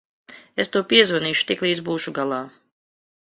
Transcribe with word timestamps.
Es 0.63 0.71
tev 0.75 0.83
piezvanīšu, 0.93 1.45
tiklīdz 1.51 1.85
būšu 1.91 2.15
galā. 2.17 2.41